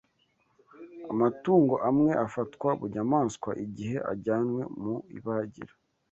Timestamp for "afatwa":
2.25-2.69